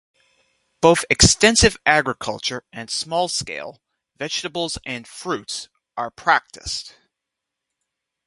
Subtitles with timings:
[0.81, 3.83] Both extensive agriculture, and small scale,
[4.17, 6.95] vegetables and fruits, are practiced.